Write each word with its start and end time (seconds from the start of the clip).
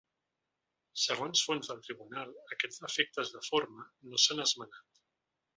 Segons 1.01 1.43
fonts 1.49 1.69
del 1.71 1.83
tribunal, 1.87 2.33
aquests 2.57 2.83
defectes 2.87 3.35
de 3.37 3.45
forma 3.51 3.89
no 4.11 4.23
s’han 4.25 4.47
esmenat. 4.49 5.03